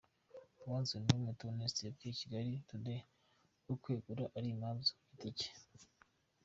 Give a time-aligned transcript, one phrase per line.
[0.65, 3.01] Uwanzwenuwe Theonetse yabwiye Kigali Today
[3.63, 5.49] ko kwegura ari impamvu ze ku giti cye.